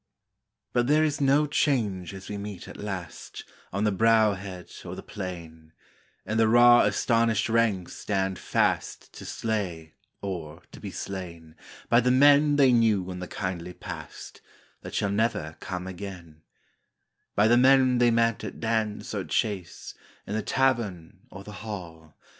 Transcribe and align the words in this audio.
But 0.73 0.87
there 0.87 1.03
is 1.03 1.21
no 1.21 1.45
change 1.45 2.11
as 2.15 2.27
we 2.27 2.35
meet 2.35 2.67
at 2.67 2.75
last 2.77 3.43
On 3.71 3.83
the 3.83 3.91
brow 3.91 4.33
head 4.33 4.71
or 4.83 4.95
the 4.95 5.03
plain, 5.03 5.73
And 6.25 6.39
the 6.39 6.47
raw 6.47 6.79
astonished 6.81 7.47
ranks 7.49 7.93
stand 7.97 8.39
fast 8.39 9.13
To 9.13 9.25
slay 9.27 9.93
or 10.19 10.63
to 10.71 10.79
be 10.79 10.89
slain 10.89 11.55
By 11.87 11.99
the 11.99 12.09
men 12.09 12.55
they 12.55 12.71
knew 12.73 13.11
in 13.11 13.19
the 13.19 13.27
kindly 13.27 13.73
past 13.73 14.41
That 14.81 14.95
shall 14.95 15.11
never 15.11 15.55
come 15.59 15.85
again— 15.85 16.41
By 17.35 17.47
the 17.47 17.55
men 17.57 17.99
they 17.99 18.09
met 18.09 18.43
at 18.43 18.59
dance 18.59 19.13
or 19.13 19.23
chase, 19.23 19.93
In 20.25 20.33
the 20.33 20.41
tavern 20.41 21.27
or 21.29 21.43
the 21.43 21.51
hall. 21.61 22.15